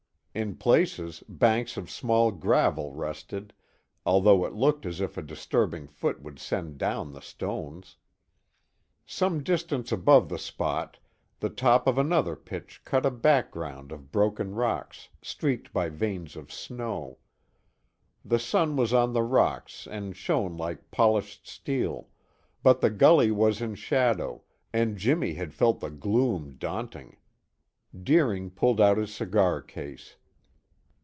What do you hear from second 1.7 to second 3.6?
of small gravel rested,